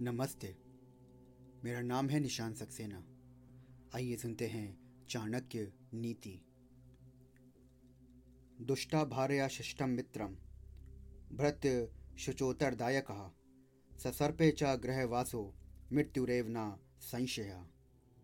[0.00, 0.56] नमस्ते।
[1.64, 3.04] मेरा नाम है निशान सक्सेना।
[3.94, 4.78] आइए सुनते हैं
[5.08, 6.40] चाणक्य नीति।
[8.60, 10.36] दुष्टा भार्या शिष्टम मित्रम
[11.32, 13.34] भृत शुचोत्तरदायक
[13.98, 15.54] ससर्पे च ग्रहवासो
[15.92, 17.66] मृत्युरेव न संशय।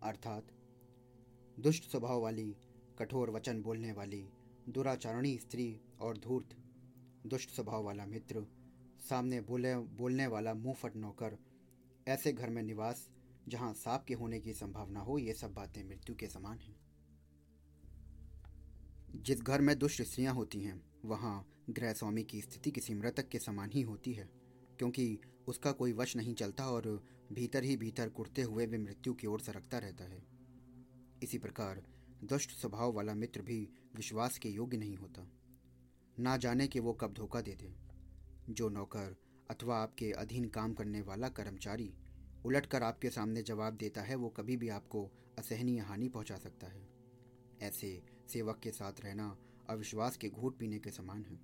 [0.03, 0.47] अर्थात,
[1.59, 2.57] दुष्ट स्वभाव वाली,
[2.99, 4.29] कठोर वचन बोलने वाली,
[4.69, 6.57] दुराचारणी स्त्री और धूर्त,
[7.25, 8.47] दुष्ट स्वभाव वाला मित्र,
[9.09, 11.54] सामने बोले, बोलने वाला मुँह फट नौकर
[12.07, 13.09] ऐसे घर में निवास,
[13.47, 16.75] जहाँ सांप के होने की संभावना हो, ये सब बातें मृत्यु के समान हैं।
[19.15, 23.39] जिस घर में दुष्ट स्त्रियाँ होती हैं, वहाँ गृह स्वामी की स्थिति किसी मृतक के
[23.39, 24.29] समान ही होती है,
[24.77, 29.27] क्योंकि उसका कोई वश नहीं चलता और भीतर ही भीतर कुड़ते हुए वे मृत्यु की
[29.27, 30.23] ओर सरकता रहता है।
[31.23, 31.83] इसी प्रकार
[32.23, 35.31] दुष्ट स्वभाव वाला मित्र भी विश्वास के योग्य नहीं होता।
[36.19, 37.75] ना जाने कि वो कब धोखा दे दे।
[38.49, 41.93] जो नौकर अथवा आपके अधीन काम करने वाला कर्मचारी
[42.45, 46.89] उलटकर आपके सामने जवाब देता है, वो कभी भी आपको असहनीय हानि पहुँचा सकता है।
[47.61, 49.37] ऐसे सेवक के साथ रहना
[49.69, 51.39] अविश्वास के घूट पीने के समान है।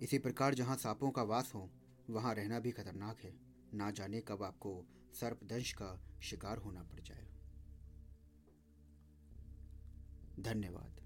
[0.00, 1.70] इसी प्रकार जहाँ सांपों का वास हो,
[2.10, 3.34] वहाँ रहना भी खतरनाक है।
[3.74, 7.28] ना जाने कब आपको सर्पदंश का शिकार होना पड़ जाए।
[10.40, 11.01] धन्यवाद।